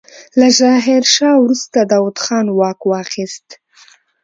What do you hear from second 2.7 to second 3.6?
واخيست.